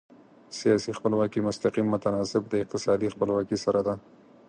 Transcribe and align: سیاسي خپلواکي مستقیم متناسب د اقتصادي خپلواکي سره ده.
سیاسي 0.59 0.91
خپلواکي 0.97 1.39
مستقیم 1.47 1.87
متناسب 1.93 2.43
د 2.47 2.53
اقتصادي 2.63 3.07
خپلواکي 3.13 3.57
سره 3.65 3.81
ده. 3.87 3.93